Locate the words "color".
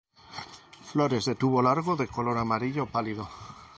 2.07-2.39